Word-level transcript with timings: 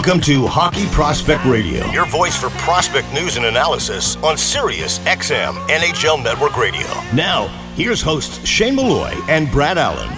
Welcome 0.00 0.22
to 0.22 0.46
Hockey 0.46 0.86
Prospect 0.86 1.44
Radio, 1.44 1.84
your 1.90 2.06
voice 2.06 2.34
for 2.34 2.48
prospect 2.48 3.12
news 3.12 3.36
and 3.36 3.44
analysis 3.44 4.16
on 4.24 4.38
Sirius 4.38 4.98
XM 5.00 5.52
NHL 5.68 6.24
Network 6.24 6.56
Radio. 6.56 6.86
Now, 7.12 7.48
here's 7.74 8.00
hosts 8.00 8.42
Shane 8.48 8.76
Malloy 8.76 9.12
and 9.28 9.50
Brad 9.50 9.76
Allen. 9.76 10.08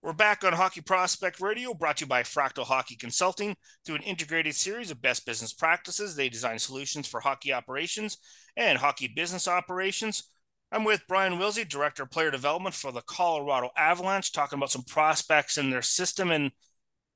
We're 0.00 0.12
back 0.12 0.44
on 0.44 0.52
Hockey 0.52 0.80
Prospect 0.80 1.40
Radio, 1.40 1.74
brought 1.74 1.96
to 1.96 2.04
you 2.04 2.08
by 2.08 2.22
Fractal 2.22 2.62
Hockey 2.62 2.94
Consulting. 2.94 3.56
Through 3.84 3.96
an 3.96 4.02
integrated 4.02 4.54
series 4.54 4.92
of 4.92 5.02
best 5.02 5.26
business 5.26 5.52
practices, 5.52 6.14
they 6.14 6.28
design 6.28 6.60
solutions 6.60 7.08
for 7.08 7.18
hockey 7.18 7.52
operations 7.52 8.18
and 8.56 8.78
hockey 8.78 9.08
business 9.08 9.48
operations. 9.48 10.30
I'm 10.74 10.82
with 10.82 11.06
Brian 11.06 11.34
Willsie, 11.34 11.68
Director 11.68 12.02
of 12.02 12.10
Player 12.10 12.32
Development 12.32 12.74
for 12.74 12.90
the 12.90 13.00
Colorado 13.00 13.70
Avalanche, 13.76 14.32
talking 14.32 14.58
about 14.58 14.72
some 14.72 14.82
prospects 14.82 15.56
in 15.56 15.70
their 15.70 15.82
system 15.82 16.32
and 16.32 16.50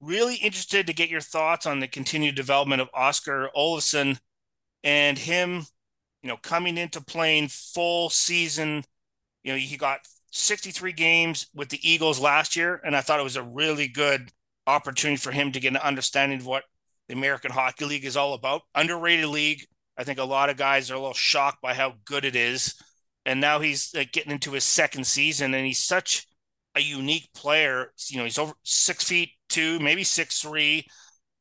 really 0.00 0.36
interested 0.36 0.86
to 0.86 0.92
get 0.92 1.10
your 1.10 1.20
thoughts 1.20 1.66
on 1.66 1.80
the 1.80 1.88
continued 1.88 2.36
development 2.36 2.80
of 2.80 2.88
Oskar 2.94 3.50
Olausson 3.56 4.20
and 4.84 5.18
him, 5.18 5.64
you 6.22 6.28
know, 6.28 6.36
coming 6.36 6.78
into 6.78 7.00
playing 7.00 7.48
full 7.48 8.10
season. 8.10 8.84
You 9.42 9.54
know, 9.54 9.58
he 9.58 9.76
got 9.76 10.06
63 10.30 10.92
games 10.92 11.48
with 11.52 11.70
the 11.70 11.80
Eagles 11.82 12.20
last 12.20 12.54
year, 12.54 12.80
and 12.84 12.94
I 12.94 13.00
thought 13.00 13.18
it 13.18 13.24
was 13.24 13.34
a 13.34 13.42
really 13.42 13.88
good 13.88 14.30
opportunity 14.68 15.16
for 15.16 15.32
him 15.32 15.50
to 15.50 15.58
get 15.58 15.72
an 15.72 15.78
understanding 15.78 16.38
of 16.38 16.46
what 16.46 16.62
the 17.08 17.14
American 17.14 17.50
Hockey 17.50 17.86
League 17.86 18.04
is 18.04 18.16
all 18.16 18.34
about. 18.34 18.62
Underrated 18.76 19.26
league. 19.26 19.66
I 19.96 20.04
think 20.04 20.20
a 20.20 20.24
lot 20.24 20.48
of 20.48 20.56
guys 20.56 20.92
are 20.92 20.94
a 20.94 21.00
little 21.00 21.12
shocked 21.12 21.60
by 21.60 21.74
how 21.74 21.94
good 22.04 22.24
it 22.24 22.36
is 22.36 22.80
and 23.28 23.42
now 23.42 23.60
he's 23.60 23.92
getting 24.12 24.32
into 24.32 24.52
his 24.52 24.64
second 24.64 25.06
season, 25.06 25.52
and 25.52 25.66
he's 25.66 25.84
such 25.84 26.26
a 26.74 26.80
unique 26.80 27.28
player. 27.34 27.92
You 28.08 28.16
know, 28.16 28.24
he's 28.24 28.38
over 28.38 28.54
six 28.62 29.04
feet 29.04 29.32
two, 29.50 29.78
maybe 29.80 30.02
six 30.02 30.40
three, 30.40 30.86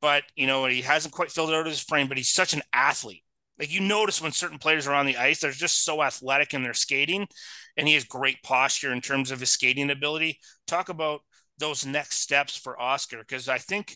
but 0.01 0.23
you 0.35 0.47
know, 0.47 0.65
he 0.65 0.81
hasn't 0.81 1.13
quite 1.13 1.31
filled 1.31 1.49
out 1.51 1.65
his 1.65 1.81
frame. 1.81 2.09
But 2.09 2.17
he's 2.17 2.27
such 2.27 2.53
an 2.53 2.61
athlete. 2.73 3.23
Like 3.57 3.71
you 3.71 3.79
notice 3.79 4.21
when 4.21 4.33
certain 4.33 4.59
players 4.59 4.85
are 4.85 4.93
on 4.93 5.05
the 5.05 5.15
ice, 5.15 5.39
they're 5.39 5.51
just 5.51 5.85
so 5.85 6.03
athletic 6.03 6.53
in 6.53 6.61
their 6.61 6.73
skating, 6.73 7.25
and 7.77 7.87
he 7.87 7.93
has 7.93 8.03
great 8.03 8.43
posture 8.43 8.91
in 8.91 8.99
terms 8.99 9.31
of 9.31 9.39
his 9.39 9.51
skating 9.51 9.89
ability. 9.89 10.39
Talk 10.67 10.89
about 10.89 11.21
those 11.57 11.85
next 11.85 12.17
steps 12.17 12.57
for 12.57 12.79
Oskar 12.81 13.19
because 13.19 13.47
I 13.47 13.59
think 13.59 13.95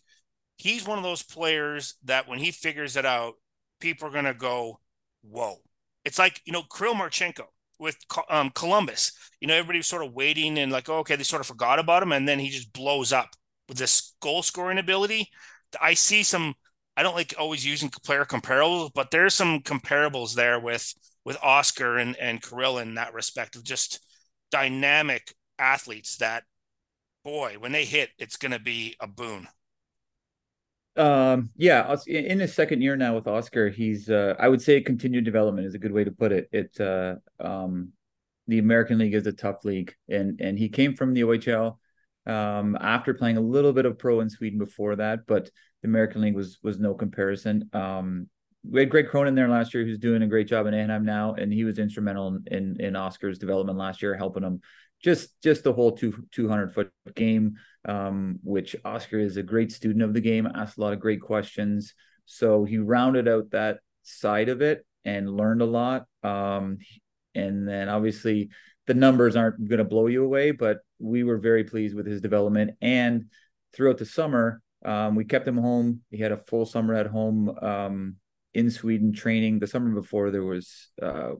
he's 0.55 0.87
one 0.87 0.97
of 0.97 1.03
those 1.03 1.23
players 1.23 1.95
that 2.05 2.25
when 2.29 2.39
he 2.39 2.51
figures 2.51 2.95
it 2.95 3.05
out, 3.05 3.33
people 3.81 4.07
are 4.07 4.11
gonna 4.11 4.33
go, 4.33 4.79
"Whoa!" 5.23 5.61
It's 6.05 6.17
like 6.17 6.41
you 6.45 6.53
know 6.53 6.63
Kirill 6.63 6.95
Marchenko 6.95 7.47
with 7.81 7.97
um, 8.29 8.51
Columbus. 8.51 9.11
You 9.41 9.47
know, 9.47 9.55
everybody 9.55 9.79
was 9.79 9.87
sort 9.87 10.05
of 10.05 10.13
waiting 10.13 10.59
and 10.59 10.71
like, 10.71 10.87
oh, 10.87 10.99
okay, 10.99 11.15
they 11.15 11.23
sort 11.23 11.41
of 11.41 11.47
forgot 11.47 11.79
about 11.79 12.03
him, 12.03 12.11
and 12.11 12.29
then 12.29 12.39
he 12.39 12.49
just 12.49 12.71
blows 12.71 13.11
up 13.11 13.29
with 13.67 13.77
this 13.77 14.13
goal 14.21 14.43
scoring 14.43 14.77
ability. 14.77 15.29
I 15.81 15.95
see 15.95 16.23
some. 16.23 16.53
I 16.95 17.03
don't 17.03 17.15
like 17.15 17.33
always 17.39 17.65
using 17.65 17.89
player 17.89 18.25
comparables, 18.25 18.91
but 18.93 19.11
there's 19.11 19.33
some 19.33 19.61
comparables 19.61 20.35
there 20.35 20.59
with 20.59 20.93
with 21.25 21.37
Oskar 21.43 21.97
and 21.97 22.15
and 22.17 22.41
Kirill 22.41 22.77
in 22.77 22.95
that 22.95 23.13
respect 23.13 23.55
of 23.55 23.63
just 23.63 23.99
dynamic 24.51 25.33
athletes 25.57 26.17
that, 26.17 26.43
boy, 27.23 27.55
when 27.59 27.71
they 27.71 27.85
hit, 27.85 28.09
it's 28.19 28.37
going 28.37 28.51
to 28.51 28.59
be 28.59 28.95
a 28.99 29.07
boon. 29.07 29.47
Um, 31.01 31.49
yeah, 31.57 31.95
in 32.05 32.39
his 32.39 32.53
second 32.53 32.81
year 32.83 32.95
now 32.95 33.15
with 33.15 33.27
Oskar, 33.27 33.69
he's 33.69 34.07
uh, 34.07 34.35
I 34.37 34.47
would 34.47 34.61
say 34.61 34.81
continued 34.81 35.25
development 35.25 35.65
is 35.65 35.73
a 35.73 35.79
good 35.79 35.91
way 35.91 36.03
to 36.03 36.11
put 36.11 36.31
it. 36.31 36.47
It 36.51 36.79
uh, 36.79 37.15
um, 37.39 37.93
the 38.47 38.59
American 38.59 38.99
League 38.99 39.15
is 39.15 39.25
a 39.25 39.31
tough 39.31 39.65
league, 39.65 39.95
and 40.07 40.39
and 40.39 40.59
he 40.59 40.69
came 40.69 40.95
from 40.95 41.15
the 41.15 41.23
OHL 41.23 41.79
um, 42.27 42.77
after 42.79 43.15
playing 43.15 43.37
a 43.37 43.41
little 43.41 43.73
bit 43.73 43.87
of 43.87 43.97
pro 43.97 44.19
in 44.19 44.29
Sweden 44.29 44.59
before 44.59 44.95
that, 44.97 45.25
but 45.25 45.49
the 45.81 45.87
American 45.87 46.21
League 46.21 46.35
was 46.35 46.59
was 46.61 46.77
no 46.77 46.93
comparison. 46.93 47.67
Um, 47.73 48.27
we 48.63 48.81
had 48.81 48.91
Greg 48.91 49.07
Cronin 49.09 49.33
there 49.33 49.49
last 49.49 49.73
year, 49.73 49.83
who's 49.83 49.97
doing 49.97 50.21
a 50.21 50.27
great 50.27 50.47
job 50.47 50.67
in 50.67 50.75
Anaheim 50.75 51.03
now, 51.03 51.33
and 51.33 51.51
he 51.51 51.63
was 51.63 51.79
instrumental 51.79 52.27
in 52.27 52.43
in, 52.51 52.79
in 52.79 52.95
Oskar's 52.95 53.39
development 53.39 53.79
last 53.79 54.03
year, 54.03 54.15
helping 54.15 54.43
him 54.43 54.61
just 55.01 55.29
just 55.41 55.63
the 55.63 55.73
whole 55.73 55.91
two 55.91 56.25
two 56.31 56.47
hundred 56.47 56.73
foot 56.73 56.91
game 57.15 57.57
um, 57.85 58.39
which 58.43 58.75
oskar 58.85 59.19
is 59.19 59.37
a 59.37 59.43
great 59.43 59.71
student 59.71 60.03
of 60.03 60.13
the 60.13 60.21
game, 60.21 60.47
asked 60.53 60.77
a 60.77 60.81
lot 60.81 60.93
of 60.93 60.99
great 60.99 61.21
questions. 61.21 61.93
So 62.25 62.63
he 62.63 62.77
rounded 62.77 63.27
out 63.27 63.51
that 63.51 63.79
side 64.03 64.49
of 64.49 64.61
it 64.61 64.85
and 65.03 65.35
learned 65.35 65.61
a 65.61 65.65
lot. 65.65 66.05
Um, 66.23 66.77
and 67.33 67.67
then 67.67 67.89
obviously 67.89 68.49
the 68.87 68.93
numbers 68.93 69.35
aren't 69.35 69.67
going 69.67 69.79
to 69.79 69.83
blow 69.83 70.07
you 70.07 70.23
away, 70.23 70.51
but 70.51 70.79
we 70.99 71.23
were 71.23 71.37
very 71.37 71.63
pleased 71.63 71.95
with 71.95 72.05
his 72.05 72.21
development. 72.21 72.71
And 72.81 73.25
throughout 73.73 73.97
the 73.97 74.05
summer, 74.05 74.61
um, 74.85 75.15
we 75.15 75.25
kept 75.25 75.47
him 75.47 75.57
home. 75.57 76.01
He 76.11 76.17
had 76.17 76.31
a 76.31 76.37
full 76.37 76.65
summer 76.65 76.93
at 76.95 77.07
home 77.07 77.49
um, 77.61 78.15
in 78.53 78.69
Sweden 78.69 79.13
training. 79.13 79.59
The 79.59 79.67
summer 79.67 79.93
before, 79.93 80.31
there 80.31 80.43
was 80.43 80.89
uh, 81.01 81.31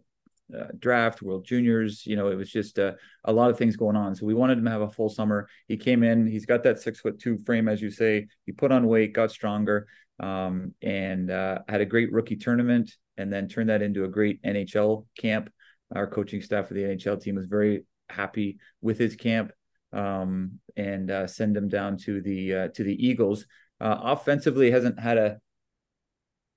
uh, 0.57 0.67
draft, 0.77 1.21
World 1.21 1.45
Juniors. 1.45 2.05
You 2.05 2.15
know, 2.15 2.29
it 2.29 2.35
was 2.35 2.51
just 2.51 2.79
uh, 2.79 2.93
a 3.25 3.31
lot 3.33 3.49
of 3.49 3.57
things 3.57 3.75
going 3.75 3.95
on. 3.95 4.15
So 4.15 4.25
we 4.25 4.33
wanted 4.33 4.57
him 4.57 4.65
to 4.65 4.71
have 4.71 4.81
a 4.81 4.89
full 4.89 5.09
summer. 5.09 5.47
He 5.67 5.77
came 5.77 6.03
in. 6.03 6.27
He's 6.27 6.45
got 6.45 6.63
that 6.63 6.79
six 6.79 6.99
foot 6.99 7.19
two 7.19 7.37
frame, 7.39 7.67
as 7.67 7.81
you 7.81 7.89
say. 7.89 8.27
He 8.45 8.51
put 8.51 8.71
on 8.71 8.87
weight, 8.87 9.13
got 9.13 9.31
stronger, 9.31 9.87
um, 10.19 10.73
and 10.81 11.31
uh, 11.31 11.59
had 11.67 11.81
a 11.81 11.85
great 11.85 12.11
rookie 12.11 12.35
tournament, 12.35 12.91
and 13.17 13.31
then 13.31 13.47
turned 13.47 13.69
that 13.69 13.81
into 13.81 14.03
a 14.03 14.09
great 14.09 14.41
NHL 14.43 15.05
camp. 15.17 15.51
Our 15.93 16.07
coaching 16.07 16.41
staff 16.41 16.67
for 16.67 16.73
the 16.73 16.83
NHL 16.83 17.21
team 17.21 17.35
was 17.35 17.45
very 17.45 17.85
happy 18.09 18.59
with 18.81 18.97
his 18.97 19.15
camp, 19.15 19.51
um, 19.93 20.59
and 20.77 21.11
uh, 21.11 21.27
send 21.27 21.55
him 21.57 21.69
down 21.69 21.97
to 22.05 22.21
the 22.21 22.69
to 22.73 22.83
the 22.83 23.07
Eagles. 23.07 23.45
Offensively, 23.79 24.71
hasn't 24.71 24.99
had 24.99 25.17
a 25.17 25.39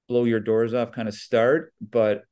blow 0.09 0.25
your 0.25 0.41
doors 0.41 0.75
off 0.75 0.93
kind 0.93 1.09
of 1.09 1.15
start, 1.15 1.73
but 1.81 2.25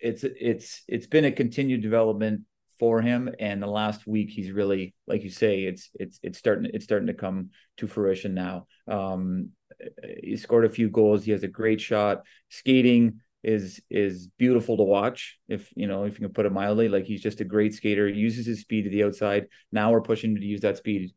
it's 0.00 0.24
it's 0.24 0.82
it's 0.88 1.06
been 1.06 1.24
a 1.24 1.32
continued 1.32 1.82
development 1.82 2.42
for 2.78 3.00
him. 3.00 3.28
And 3.38 3.62
the 3.62 3.66
last 3.66 4.06
week 4.06 4.30
he's 4.30 4.50
really 4.50 4.94
like 5.06 5.22
you 5.22 5.30
say 5.30 5.64
it's 5.64 5.90
it's 5.94 6.18
it's 6.22 6.38
starting 6.38 6.70
it's 6.72 6.84
starting 6.84 7.08
to 7.08 7.14
come 7.14 7.50
to 7.78 7.86
fruition 7.86 8.34
now. 8.34 8.66
Um 8.86 9.50
he 10.20 10.36
scored 10.36 10.64
a 10.64 10.70
few 10.70 10.88
goals. 10.88 11.24
He 11.24 11.32
has 11.32 11.42
a 11.42 11.48
great 11.48 11.80
shot. 11.80 12.22
Skating 12.48 13.20
is 13.42 13.80
is 13.90 14.28
beautiful 14.38 14.76
to 14.76 14.82
watch. 14.82 15.38
If 15.48 15.70
you 15.74 15.86
know 15.86 16.04
if 16.04 16.14
you 16.14 16.26
can 16.26 16.34
put 16.34 16.46
it 16.46 16.52
mildly 16.52 16.88
like 16.88 17.04
he's 17.04 17.22
just 17.22 17.40
a 17.40 17.44
great 17.44 17.74
skater. 17.74 18.08
He 18.08 18.18
uses 18.18 18.46
his 18.46 18.60
speed 18.60 18.82
to 18.84 18.90
the 18.90 19.04
outside. 19.04 19.46
Now 19.72 19.92
we're 19.92 20.00
pushing 20.00 20.32
him 20.32 20.40
to 20.40 20.46
use 20.46 20.60
that 20.62 20.78
speed 20.78 21.12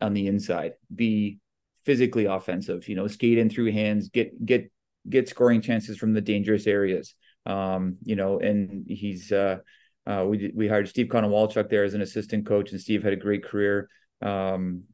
on 0.00 0.14
the 0.14 0.26
inside. 0.26 0.72
Be 0.94 1.38
physically 1.84 2.26
offensive 2.26 2.86
you 2.86 2.94
know 2.94 3.06
skate 3.06 3.38
in 3.38 3.48
through 3.48 3.72
hands 3.72 4.10
get 4.10 4.44
get 4.44 4.70
get 5.08 5.26
scoring 5.26 5.62
chances 5.62 5.96
from 5.96 6.12
the 6.12 6.20
dangerous 6.20 6.66
areas 6.66 7.14
um, 7.48 7.96
you 8.04 8.14
know, 8.14 8.38
and 8.38 8.84
he's 8.86 9.32
uh, 9.32 9.58
uh, 10.06 10.24
we 10.28 10.52
we 10.54 10.68
hired 10.68 10.88
Steve 10.88 11.08
Konowalchuk 11.08 11.68
there 11.68 11.84
as 11.84 11.94
an 11.94 12.02
assistant 12.02 12.46
coach, 12.46 12.70
and 12.70 12.80
Steve 12.80 13.02
had 13.02 13.12
a 13.12 13.16
great 13.16 13.44
career 13.44 13.88
um, 14.22 14.84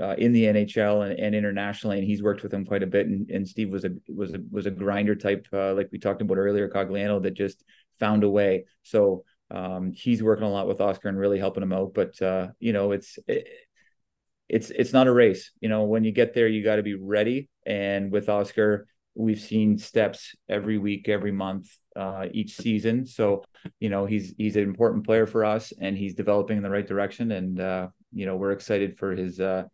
uh, 0.00 0.14
in 0.18 0.32
the 0.32 0.44
NHL 0.44 1.08
and, 1.08 1.18
and, 1.18 1.34
internationally, 1.34 1.98
and 1.98 2.06
he's 2.06 2.22
worked 2.22 2.42
with 2.42 2.52
him 2.52 2.64
quite 2.64 2.82
a 2.82 2.86
bit. 2.86 3.06
And, 3.06 3.28
and 3.30 3.48
Steve 3.48 3.70
was 3.70 3.84
a 3.84 3.90
was 4.08 4.34
a 4.34 4.40
was 4.50 4.66
a 4.66 4.70
grinder 4.70 5.16
type, 5.16 5.46
uh, 5.52 5.74
like 5.74 5.88
we 5.90 5.98
talked 5.98 6.22
about 6.22 6.38
earlier, 6.38 6.68
Cogliano 6.68 7.22
that 7.22 7.34
just 7.34 7.64
found 7.98 8.24
a 8.24 8.30
way. 8.30 8.66
So 8.82 9.24
um, 9.50 9.92
he's 9.92 10.22
working 10.22 10.44
a 10.44 10.50
lot 10.50 10.68
with 10.68 10.80
Oskar 10.80 11.08
and 11.08 11.18
really 11.18 11.38
helping 11.38 11.62
him 11.62 11.72
out. 11.72 11.94
But 11.94 12.20
uh, 12.20 12.48
you 12.58 12.72
know, 12.72 12.92
it's 12.92 13.18
it, 13.26 13.48
it's 14.48 14.70
it's 14.70 14.92
not 14.92 15.06
a 15.06 15.12
race. 15.12 15.50
You 15.60 15.70
know, 15.70 15.84
when 15.84 16.04
you 16.04 16.12
get 16.12 16.34
there, 16.34 16.46
you 16.46 16.62
got 16.62 16.76
to 16.76 16.82
be 16.82 16.94
ready. 16.94 17.48
And 17.64 18.12
with 18.12 18.28
Oskar, 18.28 18.86
we've 19.14 19.40
seen 19.40 19.78
steps 19.78 20.34
every 20.48 20.78
week, 20.78 21.08
every 21.08 21.32
month, 21.32 21.76
uh, 21.96 22.26
each 22.32 22.56
season. 22.56 23.06
So, 23.06 23.44
you 23.78 23.88
know, 23.88 24.06
he's 24.06 24.34
he's 24.36 24.56
an 24.56 24.62
important 24.62 25.04
player 25.04 25.26
for 25.26 25.44
us, 25.44 25.72
and 25.80 25.96
he's 25.96 26.14
developing 26.14 26.56
in 26.56 26.62
the 26.62 26.70
right 26.70 26.86
direction. 26.86 27.32
And 27.32 27.60
uh, 27.60 27.88
you 28.12 28.26
know, 28.26 28.36
we're 28.36 28.52
excited 28.52 28.98
for 28.98 29.12
his, 29.12 29.40
uh, 29.40 29.64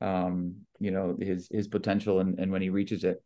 um, 0.00 0.56
you 0.80 0.90
know, 0.90 1.16
his 1.20 1.48
his 1.50 1.68
potential 1.68 2.20
and, 2.20 2.38
and 2.38 2.50
when 2.50 2.62
he 2.62 2.70
reaches 2.70 3.04
it. 3.04 3.22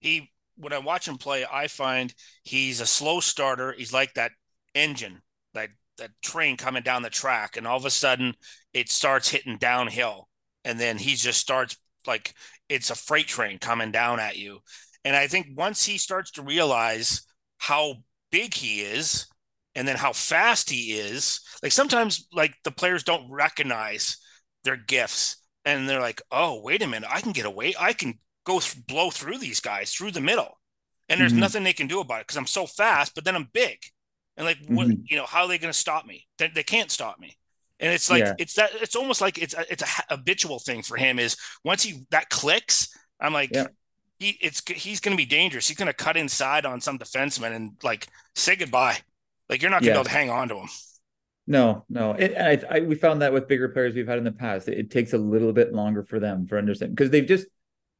He 0.00 0.30
when 0.56 0.72
I 0.72 0.78
watch 0.78 1.06
him 1.06 1.18
play, 1.18 1.44
I 1.50 1.68
find 1.68 2.14
he's 2.42 2.80
a 2.80 2.86
slow 2.86 3.20
starter. 3.20 3.74
He's 3.76 3.92
like 3.92 4.14
that 4.14 4.32
engine, 4.74 5.22
that 5.54 5.70
that 5.98 6.10
train 6.22 6.56
coming 6.56 6.82
down 6.82 7.02
the 7.02 7.10
track, 7.10 7.56
and 7.56 7.66
all 7.66 7.76
of 7.76 7.84
a 7.84 7.90
sudden 7.90 8.34
it 8.72 8.88
starts 8.88 9.28
hitting 9.28 9.58
downhill, 9.58 10.28
and 10.64 10.80
then 10.80 10.98
he 10.98 11.14
just 11.14 11.40
starts 11.40 11.76
like 12.06 12.34
it's 12.68 12.90
a 12.90 12.94
freight 12.94 13.26
train 13.26 13.58
coming 13.58 13.90
down 13.90 14.20
at 14.20 14.36
you 14.36 14.60
and 15.06 15.14
I 15.14 15.28
think 15.28 15.46
once 15.56 15.84
he 15.84 15.98
starts 15.98 16.32
to 16.32 16.42
realize 16.42 17.22
how 17.58 17.94
big 18.32 18.52
he 18.52 18.80
is 18.80 19.28
and 19.76 19.86
then 19.86 19.94
how 19.94 20.12
fast 20.12 20.68
he 20.68 20.94
is, 20.94 21.40
like 21.62 21.70
sometimes 21.70 22.26
like 22.32 22.54
the 22.64 22.72
players 22.72 23.04
don't 23.04 23.30
recognize 23.30 24.16
their 24.64 24.76
gifts 24.76 25.36
and 25.64 25.88
they're 25.88 26.00
like, 26.00 26.20
"Oh, 26.32 26.60
wait 26.60 26.82
a 26.82 26.88
minute, 26.88 27.08
I 27.12 27.20
can 27.20 27.30
get 27.30 27.46
away. 27.46 27.74
I 27.78 27.92
can 27.92 28.18
go 28.44 28.58
th- 28.58 28.84
blow 28.88 29.10
through 29.10 29.38
these 29.38 29.60
guys 29.60 29.92
through 29.92 30.10
the 30.10 30.20
middle." 30.20 30.58
And 31.08 31.20
there's 31.20 31.30
mm-hmm. 31.30 31.40
nothing 31.40 31.62
they 31.62 31.72
can 31.72 31.86
do 31.86 32.00
about 32.00 32.22
it 32.22 32.26
because 32.26 32.36
I'm 32.36 32.48
so 32.48 32.66
fast, 32.66 33.14
but 33.14 33.24
then 33.24 33.36
I'm 33.36 33.48
big. 33.52 33.78
And 34.36 34.44
like, 34.44 34.58
mm-hmm. 34.58 34.74
what, 34.74 34.88
you 35.04 35.16
know, 35.16 35.24
how 35.24 35.42
are 35.42 35.48
they 35.48 35.58
going 35.58 35.72
to 35.72 35.78
stop 35.78 36.04
me? 36.04 36.26
They, 36.38 36.48
they 36.48 36.64
can't 36.64 36.90
stop 36.90 37.20
me. 37.20 37.38
And 37.78 37.92
it's 37.92 38.10
like 38.10 38.24
yeah. 38.24 38.34
it's 38.38 38.54
that 38.54 38.70
it's 38.80 38.96
almost 38.96 39.20
like 39.20 39.38
it's 39.38 39.54
a, 39.54 39.70
it's 39.70 39.84
a 39.84 40.02
habitual 40.08 40.58
thing 40.58 40.82
for 40.82 40.96
him. 40.96 41.20
Is 41.20 41.36
once 41.62 41.84
he 41.84 42.06
that 42.10 42.28
clicks, 42.28 42.88
I'm 43.20 43.32
like, 43.32 43.50
yeah. 43.52 43.68
He 44.18 44.38
it's 44.40 44.62
he's 44.68 45.00
going 45.00 45.16
to 45.16 45.20
be 45.20 45.26
dangerous. 45.26 45.68
He's 45.68 45.76
going 45.76 45.86
to 45.86 45.92
cut 45.92 46.16
inside 46.16 46.66
on 46.66 46.80
some 46.80 46.98
defenseman 46.98 47.54
and 47.54 47.72
like 47.82 48.08
say 48.34 48.56
goodbye. 48.56 48.98
Like 49.48 49.62
you're 49.62 49.70
not 49.70 49.82
going 49.82 49.84
to 49.84 49.88
yeah. 49.88 49.92
be 49.94 49.98
able 50.00 50.04
to 50.04 50.10
hang 50.10 50.30
on 50.30 50.48
to 50.48 50.56
him. 50.56 50.68
No, 51.46 51.84
no. 51.88 52.12
It, 52.12 52.34
I, 52.36 52.76
I, 52.76 52.80
we 52.80 52.96
found 52.96 53.22
that 53.22 53.32
with 53.32 53.46
bigger 53.46 53.68
players 53.68 53.94
we've 53.94 54.08
had 54.08 54.18
in 54.18 54.24
the 54.24 54.32
past, 54.32 54.66
it, 54.68 54.78
it 54.78 54.90
takes 54.90 55.12
a 55.12 55.18
little 55.18 55.52
bit 55.52 55.72
longer 55.72 56.02
for 56.02 56.18
them 56.18 56.46
for 56.46 56.58
understanding 56.58 56.94
because 56.94 57.10
they've 57.10 57.26
just 57.26 57.46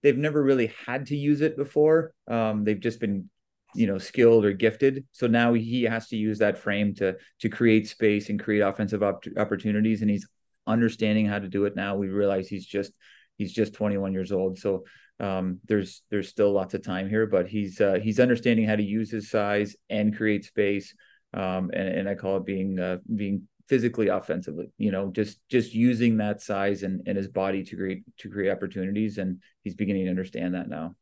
they've 0.03 0.19
never 0.19 0.43
really 0.43 0.73
had 0.87 1.07
to 1.07 1.17
use 1.17 1.41
it 1.41 1.57
before. 1.57 2.13
Um, 2.27 2.65
they've 2.65 2.81
just 2.81 2.99
been 2.99 3.31
you 3.77 3.87
know 3.87 3.99
skilled 3.99 4.45
or 4.45 4.53
gifted 4.53 5.05
so 5.13 5.27
now 5.27 5.53
he 5.53 5.83
has 5.83 6.09
to 6.09 6.17
use 6.17 6.39
that 6.39 6.57
frame 6.57 6.95
to 6.95 7.15
to 7.41 7.49
create 7.49 7.87
space 7.87 8.31
and 8.31 8.43
create 8.43 8.61
offensive 8.61 9.03
op- 9.03 9.25
opportunities 9.37 10.01
and 10.01 10.11
he's 10.11 10.27
understanding 10.67 11.27
how 11.27 11.39
to 11.39 11.49
do 11.49 11.67
it 11.67 11.77
now 11.77 11.95
we 11.95 12.09
realize 12.09 12.49
he's 12.49 12.65
just 12.65 12.93
he's 13.37 13.53
just 13.53 13.75
21 13.75 14.13
years 14.13 14.33
old 14.33 14.59
so 14.59 14.85
um, 15.21 15.61
there's 15.67 16.03
there's 16.11 16.29
still 16.29 16.53
lots 16.53 16.75
of 16.75 16.83
time 16.83 17.09
here 17.09 17.27
but 17.27 17.49
he's 17.49 17.81
uh, 17.81 17.99
he's 18.03 18.21
understanding 18.21 18.67
how 18.67 18.77
to 18.77 18.83
use 18.83 19.11
his 19.11 19.31
size 19.31 19.77
and 19.89 20.17
create 20.17 20.45
space 20.45 20.95
um, 21.35 21.71
and, 21.73 21.89
and 21.89 22.09
I 22.09 22.15
call 22.15 22.37
it 22.39 22.47
being 22.47 22.79
uh, 22.79 22.99
being 23.15 23.49
physically 23.69 24.09
offensively 24.09 24.71
you 24.79 24.93
know 24.93 25.11
just 25.11 25.41
just 25.49 25.75
using 25.75 26.19
that 26.19 26.41
size 26.41 26.83
and, 26.83 27.03
and 27.07 27.17
his 27.17 27.29
body 27.29 27.65
to 27.65 27.77
create 27.77 28.05
to 28.19 28.31
create 28.31 28.53
opportunities 28.53 29.19
and 29.19 29.43
he's 29.65 29.75
beginning 29.75 30.05
to 30.05 30.11
understand 30.11 30.55
that 30.55 30.69
now 30.69 30.95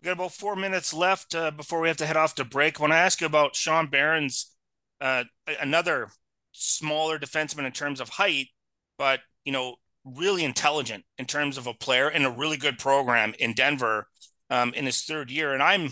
we 0.00 0.06
got 0.06 0.12
about 0.12 0.32
four 0.32 0.54
minutes 0.54 0.94
left 0.94 1.34
uh, 1.34 1.50
before 1.50 1.80
we 1.80 1.88
have 1.88 1.96
to 1.96 2.06
head 2.06 2.16
off 2.16 2.36
to 2.36 2.44
break. 2.44 2.78
When 2.78 2.92
I 2.92 2.98
ask 2.98 3.20
you 3.20 3.26
about 3.26 3.56
Sean 3.56 3.88
Behrens 3.88 4.54
uh, 5.00 5.24
another 5.60 6.08
smaller 6.52 7.18
defenseman 7.18 7.66
in 7.66 7.72
terms 7.72 8.00
of 8.00 8.08
height, 8.08 8.48
but 8.96 9.20
you 9.44 9.52
know, 9.52 9.76
really 10.16 10.44
intelligent 10.44 11.04
in 11.18 11.26
terms 11.26 11.58
of 11.58 11.66
a 11.66 11.74
player 11.74 12.08
and 12.08 12.24
a 12.24 12.30
really 12.30 12.56
good 12.56 12.78
program 12.78 13.34
in 13.38 13.52
Denver 13.52 14.08
um, 14.50 14.72
in 14.74 14.86
his 14.86 15.02
third 15.02 15.30
year. 15.30 15.52
And 15.52 15.62
I'm 15.62 15.90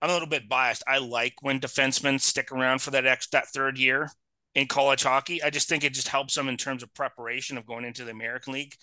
I'm 0.00 0.10
a 0.10 0.12
little 0.12 0.28
bit 0.28 0.48
biased. 0.48 0.84
I 0.86 0.98
like 0.98 1.34
when 1.40 1.60
defensemen 1.60 2.20
stick 2.20 2.52
around 2.52 2.82
for 2.82 2.92
that 2.92 3.06
ex 3.06 3.28
that 3.28 3.48
third 3.48 3.78
year 3.78 4.10
in 4.54 4.66
college 4.66 5.02
hockey. 5.02 5.42
I 5.42 5.50
just 5.50 5.68
think 5.68 5.84
it 5.84 5.94
just 5.94 6.08
helps 6.08 6.34
them 6.34 6.48
in 6.48 6.56
terms 6.56 6.82
of 6.82 6.94
preparation 6.94 7.58
of 7.58 7.66
going 7.66 7.84
into 7.84 8.04
the 8.04 8.12
American 8.12 8.52
League, 8.52 8.74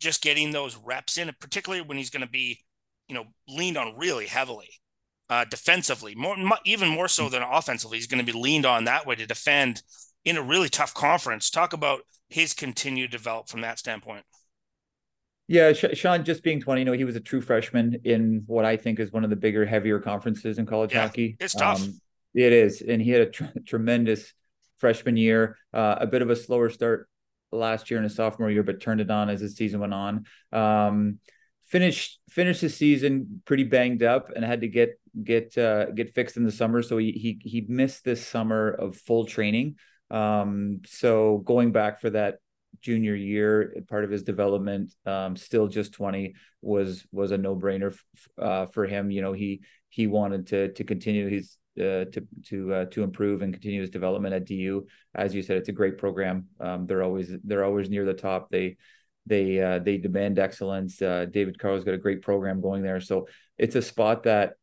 just 0.00 0.22
getting 0.22 0.50
those 0.50 0.76
reps 0.76 1.16
in, 1.16 1.30
particularly 1.40 1.82
when 1.82 1.96
he's 1.96 2.10
going 2.10 2.24
to 2.24 2.30
be 2.30 2.60
you 3.08 3.14
know, 3.14 3.24
leaned 3.48 3.76
on 3.76 3.96
really 3.96 4.26
heavily 4.26 4.68
uh, 5.30 5.44
defensively, 5.46 6.14
more 6.14 6.36
even 6.64 6.88
more 6.88 7.08
so 7.08 7.28
than 7.28 7.42
offensively. 7.42 7.98
He's 7.98 8.06
going 8.06 8.24
to 8.24 8.32
be 8.32 8.38
leaned 8.38 8.66
on 8.66 8.84
that 8.84 9.06
way 9.06 9.14
to 9.16 9.26
defend 9.26 9.82
in 10.24 10.36
a 10.36 10.42
really 10.42 10.68
tough 10.68 10.94
conference. 10.94 11.50
Talk 11.50 11.72
about 11.72 12.00
his 12.28 12.54
continued 12.54 13.10
develop 13.10 13.48
from 13.48 13.62
that 13.62 13.78
standpoint. 13.78 14.24
Yeah, 15.46 15.72
Sean, 15.72 16.24
just 16.24 16.42
being 16.42 16.60
20, 16.60 16.82
you 16.82 16.84
know, 16.84 16.92
he 16.92 17.04
was 17.04 17.16
a 17.16 17.20
true 17.20 17.40
freshman 17.40 18.02
in 18.04 18.42
what 18.46 18.66
I 18.66 18.76
think 18.76 19.00
is 19.00 19.10
one 19.10 19.24
of 19.24 19.30
the 19.30 19.36
bigger, 19.36 19.64
heavier 19.64 19.98
conferences 19.98 20.58
in 20.58 20.66
college 20.66 20.92
yeah, 20.92 21.02
hockey. 21.02 21.38
It's 21.40 21.54
tough. 21.54 21.82
Um, 21.82 21.98
it 22.34 22.52
is. 22.52 22.82
And 22.82 23.00
he 23.00 23.10
had 23.10 23.22
a 23.22 23.30
tr- 23.30 23.44
tremendous 23.66 24.34
freshman 24.76 25.16
year, 25.16 25.56
uh, 25.72 25.96
a 26.00 26.06
bit 26.06 26.20
of 26.20 26.28
a 26.28 26.36
slower 26.36 26.68
start 26.68 27.08
last 27.50 27.90
year 27.90 27.98
in 27.98 28.04
his 28.04 28.14
sophomore 28.14 28.50
year, 28.50 28.62
but 28.62 28.80
turned 28.80 29.00
it 29.00 29.10
on 29.10 29.30
as 29.30 29.40
the 29.40 29.48
season 29.48 29.80
went 29.80 29.94
on. 29.94 30.26
Um, 30.52 31.18
finished 31.68 32.20
finished 32.30 32.62
the 32.62 32.68
season 32.68 33.42
pretty 33.44 33.64
banged 33.64 34.02
up 34.02 34.30
and 34.34 34.44
had 34.44 34.62
to 34.62 34.68
get 34.68 35.00
get 35.22 35.56
uh, 35.56 35.86
get 35.92 36.14
fixed 36.14 36.36
in 36.36 36.44
the 36.44 36.52
summer. 36.52 36.82
So 36.82 36.98
he 36.98 37.12
he 37.12 37.40
he 37.42 37.64
missed 37.68 38.04
this 38.04 38.26
summer 38.26 38.70
of 38.70 38.96
full 38.96 39.24
training. 39.24 39.76
Um, 40.10 40.80
so 40.86 41.38
going 41.38 41.72
back 41.72 42.00
for 42.00 42.10
that 42.10 42.36
junior 42.80 43.14
year, 43.14 43.74
part 43.88 44.04
of 44.04 44.10
his 44.10 44.22
development, 44.22 44.94
um, 45.06 45.36
still 45.36 45.68
just 45.68 45.92
twenty 45.92 46.34
was 46.62 47.06
was 47.12 47.30
a 47.30 47.38
no 47.38 47.56
brainer 47.56 47.92
f- 47.92 48.28
uh, 48.38 48.66
for 48.66 48.86
him. 48.86 49.10
You 49.10 49.22
know 49.22 49.32
he 49.32 49.62
he 49.88 50.06
wanted 50.06 50.46
to 50.48 50.72
to 50.72 50.84
continue 50.84 51.28
his 51.28 51.56
uh, 51.78 52.04
to 52.12 52.26
to 52.46 52.74
uh, 52.74 52.84
to 52.86 53.02
improve 53.02 53.42
and 53.42 53.52
continue 53.52 53.80
his 53.80 53.90
development 53.90 54.34
at 54.34 54.46
DU. 54.46 54.86
As 55.14 55.34
you 55.34 55.42
said, 55.42 55.56
it's 55.56 55.68
a 55.68 55.72
great 55.72 55.98
program. 55.98 56.46
Um, 56.60 56.86
they're 56.86 57.02
always 57.02 57.32
they're 57.44 57.64
always 57.64 57.90
near 57.90 58.04
the 58.04 58.14
top. 58.14 58.50
They 58.50 58.76
they 59.26 59.60
uh, 59.60 59.78
they 59.78 59.98
demand 59.98 60.38
excellence. 60.38 61.00
Uh, 61.00 61.26
David 61.30 61.58
Carle's 61.58 61.84
got 61.84 61.94
a 61.94 61.98
great 61.98 62.22
program 62.22 62.60
going 62.60 62.82
there, 62.82 63.00
so 63.00 63.28
it's 63.56 63.76
a 63.76 63.82
spot 63.82 64.24
that 64.24 64.54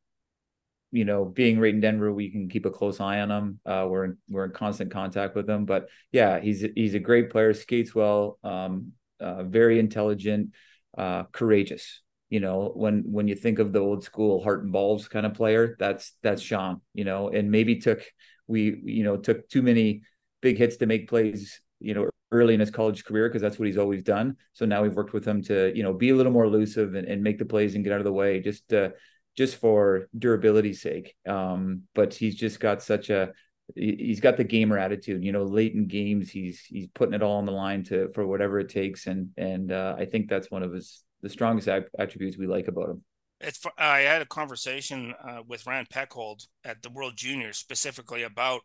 you 0.95 1.03
know, 1.03 1.25
being 1.25 1.59
right 1.59 1.73
in 1.73 1.81
Denver, 1.81 2.13
we 2.13 2.29
can 2.29 2.47
keep 2.47 2.65
a 2.65 2.71
close 2.71 3.01
eye 3.01 3.19
on 3.19 3.29
him. 3.29 3.59
Uh, 3.65 3.85
we're 3.89 4.05
in, 4.05 4.17
we're 4.29 4.45
in 4.45 4.51
constant 4.51 4.91
contact 4.91 5.35
with 5.35 5.49
him, 5.49 5.65
but 5.65 5.89
yeah, 6.13 6.39
he's 6.39 6.65
he's 6.73 6.93
a 6.93 6.99
great 6.99 7.29
player, 7.29 7.53
skates 7.53 7.93
well, 7.93 8.39
um, 8.45 8.93
uh, 9.19 9.43
very 9.43 9.77
intelligent, 9.77 10.51
uh, 10.97 11.23
courageous. 11.33 12.01
You 12.29 12.39
know, 12.39 12.71
when 12.73 13.03
when 13.11 13.27
you 13.27 13.35
think 13.35 13.59
of 13.59 13.73
the 13.73 13.79
old 13.79 14.05
school 14.05 14.41
heart 14.41 14.63
and 14.63 14.71
balls 14.71 15.09
kind 15.09 15.25
of 15.25 15.33
player, 15.33 15.75
that's 15.77 16.13
that's 16.23 16.41
Sean. 16.41 16.79
You 16.93 17.03
know, 17.03 17.27
and 17.27 17.51
maybe 17.51 17.75
took 17.81 18.01
we 18.47 18.81
you 18.85 19.03
know 19.03 19.17
took 19.17 19.49
too 19.49 19.61
many 19.61 20.03
big 20.41 20.57
hits 20.57 20.77
to 20.77 20.85
make 20.85 21.09
plays. 21.09 21.59
You 21.81 21.93
know, 21.93 22.09
early 22.31 22.53
in 22.53 22.61
his 22.61 22.71
college 22.71 23.03
career 23.03 23.27
because 23.27 23.41
that's 23.41 23.59
what 23.59 23.67
he's 23.67 23.77
always 23.77 24.01
done. 24.01 24.37
So 24.53 24.65
now 24.65 24.81
we've 24.81 24.95
worked 24.95 25.13
with 25.13 25.25
him 25.25 25.43
to, 25.43 25.75
you 25.75 25.83
know, 25.83 25.93
be 25.93 26.09
a 26.09 26.15
little 26.15 26.31
more 26.31 26.45
elusive 26.45 26.95
and, 26.95 27.07
and 27.07 27.21
make 27.21 27.37
the 27.37 27.45
plays 27.45 27.75
and 27.75 27.83
get 27.83 27.93
out 27.93 27.99
of 27.99 28.05
the 28.05 28.13
way 28.13 28.39
just 28.39 28.73
uh, 28.73 28.89
just 29.35 29.57
for 29.57 30.07
durability's 30.17 30.81
sake. 30.81 31.15
Um, 31.27 31.83
but 31.93 32.13
he's 32.13 32.35
just 32.35 32.59
got 32.59 32.81
such 32.81 33.09
a 33.09 33.33
he's 33.75 34.19
got 34.19 34.37
the 34.37 34.43
gamer 34.43 34.77
attitude. 34.77 35.23
You 35.23 35.31
know, 35.31 35.43
late 35.43 35.73
in 35.73 35.87
games, 35.87 36.29
he's 36.29 36.61
he's 36.61 36.87
putting 36.87 37.13
it 37.13 37.23
all 37.23 37.37
on 37.37 37.45
the 37.45 37.51
line 37.51 37.83
to 37.85 38.09
for 38.13 38.25
whatever 38.25 38.59
it 38.59 38.69
takes, 38.69 39.07
and 39.07 39.29
and 39.37 39.71
uh, 39.71 39.95
I 39.97 40.05
think 40.05 40.29
that's 40.29 40.51
one 40.51 40.63
of 40.63 40.73
his 40.73 41.03
the 41.21 41.29
strongest 41.29 41.67
attributes 41.97 42.37
we 42.37 42.47
like 42.47 42.67
about 42.67 42.89
him. 42.89 43.03
It's 43.41 43.61
I 43.77 43.99
had 43.99 44.21
a 44.21 44.27
conversation 44.27 45.13
uh, 45.27 45.41
with 45.45 45.65
Rand 45.65 45.89
Pecknold 45.89 46.47
at 46.63 46.81
the 46.81 46.89
World 46.89 47.13
Juniors 47.15 47.57
specifically 47.57 48.23
about 48.23 48.61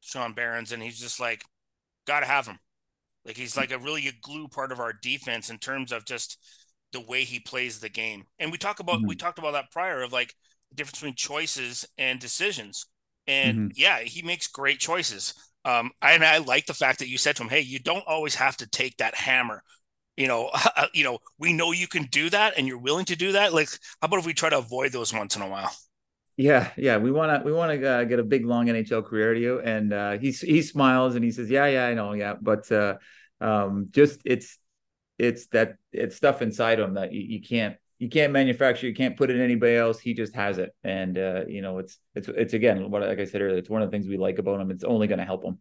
Sean 0.00 0.32
Behrens, 0.32 0.72
and 0.72 0.82
he's 0.82 1.00
just 1.00 1.20
like, 1.20 1.42
got 2.06 2.20
to 2.20 2.26
have 2.26 2.46
him. 2.46 2.58
Like 3.24 3.36
he's 3.36 3.56
like 3.56 3.72
a 3.72 3.78
really 3.78 4.06
a 4.06 4.12
glue 4.22 4.46
part 4.46 4.70
of 4.70 4.78
our 4.78 4.92
defense 4.92 5.50
in 5.50 5.58
terms 5.58 5.90
of 5.90 6.04
just 6.04 6.38
the 6.92 7.00
way 7.00 7.24
he 7.24 7.40
plays 7.40 7.80
the 7.80 7.88
game. 7.88 8.24
And 8.38 8.52
we 8.52 8.58
talk 8.58 8.80
about 8.80 8.98
mm-hmm. 8.98 9.08
we 9.08 9.16
talked 9.16 9.38
about 9.38 9.52
that 9.52 9.70
prior 9.70 10.02
of 10.02 10.12
like 10.12 10.34
the 10.70 10.76
difference 10.76 11.00
between 11.00 11.14
choices 11.14 11.86
and 11.98 12.18
decisions. 12.18 12.86
And 13.26 13.58
mm-hmm. 13.58 13.68
yeah, 13.74 14.00
he 14.00 14.22
makes 14.22 14.46
great 14.46 14.78
choices. 14.78 15.34
Um, 15.64 15.90
and 16.00 16.24
I 16.24 16.38
like 16.38 16.66
the 16.66 16.74
fact 16.74 17.00
that 17.00 17.08
you 17.08 17.18
said 17.18 17.36
to 17.36 17.42
him, 17.42 17.48
"Hey, 17.48 17.60
you 17.60 17.80
don't 17.80 18.04
always 18.06 18.36
have 18.36 18.56
to 18.58 18.68
take 18.68 18.96
that 18.98 19.14
hammer." 19.16 19.62
You 20.16 20.28
know, 20.28 20.50
uh, 20.76 20.86
you 20.94 21.04
know, 21.04 21.18
we 21.38 21.52
know 21.52 21.72
you 21.72 21.88
can 21.88 22.04
do 22.04 22.30
that, 22.30 22.54
and 22.56 22.66
you're 22.66 22.78
willing 22.78 23.06
to 23.06 23.16
do 23.16 23.32
that. 23.32 23.52
Like, 23.52 23.68
how 24.00 24.06
about 24.06 24.20
if 24.20 24.26
we 24.26 24.32
try 24.32 24.48
to 24.50 24.58
avoid 24.58 24.92
those 24.92 25.12
once 25.12 25.36
in 25.36 25.42
a 25.42 25.48
while? 25.48 25.72
Yeah, 26.36 26.70
yeah, 26.76 26.98
we 26.98 27.10
want 27.10 27.40
to 27.40 27.44
we 27.44 27.52
want 27.52 27.80
to 27.80 27.88
uh, 27.88 28.04
get 28.04 28.18
a 28.18 28.24
big 28.24 28.44
long 28.44 28.66
NHL 28.66 29.04
career 29.04 29.34
to 29.34 29.40
you, 29.40 29.60
and 29.60 29.92
uh, 29.92 30.18
he 30.18 30.30
he 30.30 30.62
smiles 30.62 31.14
and 31.14 31.24
he 31.24 31.32
says, 31.32 31.50
"Yeah, 31.50 31.66
yeah, 31.66 31.86
I 31.86 31.94
know, 31.94 32.12
yeah," 32.12 32.34
but 32.40 32.70
uh, 32.70 32.96
um, 33.40 33.88
just 33.90 34.20
it's 34.24 34.58
it's 35.18 35.46
that 35.48 35.76
it's 35.92 36.16
stuff 36.16 36.42
inside 36.42 36.78
him 36.78 36.94
that 36.94 37.12
you, 37.12 37.20
you 37.20 37.42
can't 37.42 37.76
you 37.98 38.10
can't 38.10 38.32
manufacture, 38.32 38.86
you 38.86 38.94
can't 38.94 39.16
put 39.16 39.30
it 39.30 39.36
in 39.36 39.42
anybody 39.42 39.74
else. 39.74 39.98
He 39.98 40.12
just 40.12 40.34
has 40.34 40.58
it, 40.58 40.74
and 40.84 41.16
uh, 41.16 41.44
you 41.48 41.62
know, 41.62 41.78
it's 41.78 41.98
it's 42.14 42.28
it's 42.28 42.54
again 42.54 42.90
what 42.90 43.02
like 43.02 43.18
I 43.18 43.24
said 43.24 43.40
earlier, 43.40 43.58
it's 43.58 43.70
one 43.70 43.82
of 43.82 43.90
the 43.90 43.96
things 43.96 44.08
we 44.08 44.18
like 44.18 44.38
about 44.38 44.60
him. 44.60 44.70
It's 44.70 44.84
only 44.84 45.06
going 45.06 45.18
to 45.18 45.24
help 45.24 45.44
him. 45.44 45.58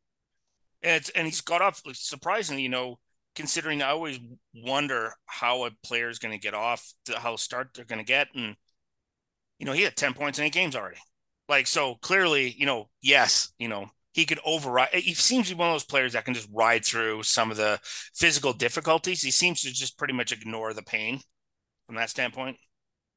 And 0.84 0.96
it's 0.98 1.10
and 1.10 1.26
he's 1.26 1.42
got 1.42 1.62
off 1.62 1.82
surprisingly, 1.94 2.64
you 2.64 2.70
know, 2.70 3.00
considering 3.36 3.82
I 3.82 3.90
always 3.90 4.20
wonder 4.54 5.14
how 5.26 5.66
a 5.66 5.72
player 5.84 6.10
is 6.10 6.20
going 6.20 6.34
to 6.34 6.38
get 6.38 6.54
off, 6.54 6.94
how 7.16 7.38
start 7.38 7.70
they're 7.74 7.86
going 7.86 8.00
to 8.00 8.06
get, 8.06 8.28
and 8.36 8.56
you 9.60 9.66
know, 9.66 9.72
he 9.72 9.84
had 9.84 9.96
10 9.96 10.14
points 10.14 10.38
in 10.38 10.46
eight 10.46 10.54
games 10.54 10.76
already. 10.76 11.00
Like, 11.48 11.68
so 11.68 11.96
clearly, 11.96 12.54
you 12.58 12.66
know, 12.66 12.90
yes, 13.02 13.54
you 13.60 13.68
know, 13.68 13.90
he 14.16 14.26
could 14.26 14.40
override. 14.46 14.94
He 14.94 15.14
seems 15.14 15.50
to 15.50 15.56
be 15.56 15.60
one 15.60 15.68
of 15.68 15.74
those 15.74 15.84
players 15.84 16.14
that 16.14 16.24
can 16.24 16.34
just 16.34 16.48
ride 16.50 16.86
through 16.86 17.24
some 17.24 17.52
of 17.52 17.58
the 17.58 17.82
physical 17.84 18.54
difficulties. 18.54 19.22
He 19.22 19.30
seems 19.30 19.62
to 19.62 19.74
just 19.74 19.98
pretty 19.98 20.14
much 20.14 20.32
ignore 20.32 20.74
the 20.74 20.82
pain 20.82 21.20
from 21.86 21.98
that 21.98 22.10
standpoint. 22.10 22.56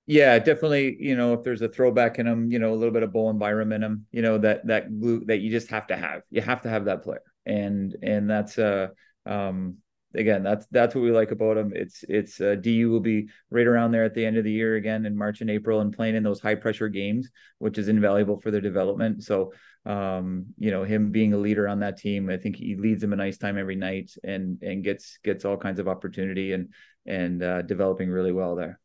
Yeah, 0.06 0.40
definitely. 0.40 0.96
You 0.98 1.14
know, 1.14 1.34
if 1.34 1.44
there's 1.44 1.62
a 1.62 1.68
throwback 1.68 2.18
in 2.18 2.26
him, 2.26 2.50
you 2.50 2.58
know, 2.58 2.72
a 2.72 2.74
little 2.74 2.92
bit 2.92 3.04
of 3.04 3.12
Bowen 3.12 3.38
Byram 3.38 3.72
in 3.72 3.84
him, 3.84 4.06
you 4.10 4.22
know, 4.22 4.38
that 4.38 4.66
that 4.66 5.00
glue 5.00 5.24
that 5.26 5.36
you 5.38 5.52
just 5.52 5.68
have 5.68 5.86
to 5.86 5.96
have. 5.96 6.22
You 6.30 6.40
have 6.40 6.62
to 6.62 6.68
have 6.68 6.86
that 6.86 7.04
player, 7.04 7.22
and 7.46 7.94
and 8.02 8.28
that's 8.28 8.58
uh 8.58 8.88
um 9.24 9.76
again, 10.14 10.42
that's 10.42 10.66
that's 10.70 10.94
what 10.94 11.02
we 11.02 11.10
like 11.10 11.30
about 11.30 11.56
him. 11.56 11.72
It's 11.74 12.04
it's 12.08 12.40
uh, 12.40 12.56
DU 12.56 12.90
will 12.90 13.00
be 13.00 13.28
right 13.50 13.66
around 13.66 13.92
there 13.92 14.04
at 14.04 14.14
the 14.14 14.24
end 14.24 14.36
of 14.36 14.44
the 14.44 14.52
year 14.52 14.76
again 14.76 15.06
in 15.06 15.16
March 15.16 15.40
and 15.40 15.50
April 15.50 15.80
and 15.80 15.94
playing 15.94 16.16
in 16.16 16.22
those 16.22 16.40
high 16.40 16.54
pressure 16.54 16.88
games, 16.88 17.28
which 17.58 17.78
is 17.78 17.88
invaluable 17.88 18.40
for 18.40 18.50
their 18.50 18.60
development. 18.60 19.22
So, 19.22 19.52
um, 19.84 20.46
you 20.58 20.70
know, 20.70 20.84
him 20.84 21.10
being 21.10 21.32
a 21.34 21.38
leader 21.38 21.68
on 21.68 21.80
that 21.80 21.98
team, 21.98 22.30
I 22.30 22.36
think 22.36 22.56
he 22.56 22.76
leads 22.76 23.00
them 23.00 23.12
a 23.12 23.16
nice 23.16 23.38
time 23.38 23.58
every 23.58 23.76
night 23.76 24.12
and 24.24 24.62
and 24.62 24.82
gets 24.82 25.18
gets 25.22 25.44
all 25.44 25.56
kinds 25.56 25.78
of 25.78 25.88
opportunity 25.88 26.52
and 26.52 26.72
and 27.06 27.42
uh, 27.42 27.62
developing 27.62 28.10
really 28.10 28.32
well 28.32 28.56
there. 28.56 28.80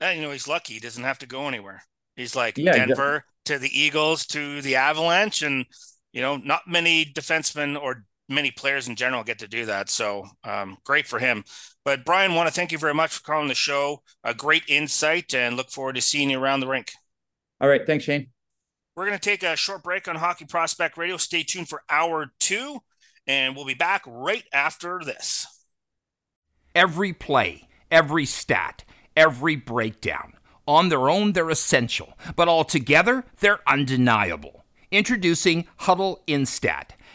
And, 0.00 0.18
you 0.18 0.26
know, 0.26 0.32
he's 0.32 0.48
lucky; 0.48 0.74
he 0.74 0.80
doesn't 0.80 1.04
have 1.04 1.18
to 1.20 1.26
go 1.26 1.48
anywhere. 1.48 1.82
He's 2.16 2.34
like 2.34 2.58
yeah, 2.58 2.72
Denver 2.72 3.24
to 3.46 3.58
the 3.58 3.78
Eagles 3.78 4.26
to 4.26 4.60
the 4.62 4.76
Avalanche, 4.76 5.42
and 5.42 5.66
you 6.12 6.22
know, 6.22 6.36
not 6.36 6.62
many 6.66 7.04
defensemen 7.04 7.80
or 7.80 8.04
many 8.28 8.50
players 8.50 8.88
in 8.88 8.96
general 8.96 9.24
get 9.24 9.38
to 9.38 9.48
do 9.48 9.66
that. 9.66 9.88
So 9.88 10.26
um, 10.44 10.78
great 10.84 11.06
for 11.06 11.18
him. 11.18 11.44
But 11.84 12.04
Brian, 12.04 12.34
want 12.34 12.48
to 12.48 12.54
thank 12.54 12.72
you 12.72 12.78
very 12.78 12.94
much 12.94 13.14
for 13.14 13.22
calling 13.22 13.48
the 13.48 13.54
show. 13.54 14.02
A 14.24 14.34
great 14.34 14.64
insight, 14.68 15.34
and 15.34 15.56
look 15.56 15.70
forward 15.70 15.94
to 15.94 16.02
seeing 16.02 16.30
you 16.30 16.40
around 16.40 16.60
the 16.60 16.66
rink. 16.66 16.90
All 17.60 17.68
right, 17.68 17.86
thanks, 17.86 18.04
Shane. 18.04 18.28
We're 18.96 19.06
going 19.06 19.18
to 19.18 19.24
take 19.24 19.42
a 19.42 19.56
short 19.56 19.82
break 19.82 20.08
on 20.08 20.16
Hockey 20.16 20.46
Prospect 20.46 20.96
Radio. 20.96 21.16
Stay 21.16 21.42
tuned 21.42 21.68
for 21.68 21.82
hour 21.88 22.32
two, 22.40 22.80
and 23.26 23.54
we'll 23.54 23.66
be 23.66 23.74
back 23.74 24.02
right 24.06 24.44
after 24.52 25.00
this. 25.04 25.46
Every 26.74 27.12
play, 27.12 27.68
every 27.90 28.26
stat, 28.26 28.84
every 29.16 29.54
breakdown. 29.56 30.32
On 30.66 30.88
their 30.88 31.08
own, 31.08 31.32
they're 31.32 31.50
essential, 31.50 32.18
but 32.34 32.48
altogether, 32.48 33.24
they're 33.38 33.60
undeniable. 33.68 34.64
Introducing 34.90 35.66
Hudl 35.80 36.18
Instat, 36.26 36.90